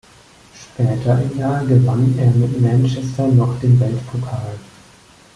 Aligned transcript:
Später 0.55 1.21
im 1.21 1.37
Jahr 1.37 1.63
gewann 1.63 2.17
er 2.17 2.31
mit 2.31 2.59
Manchester 2.59 3.27
noch 3.27 3.59
den 3.59 3.79
Weltpokal. 3.79 4.57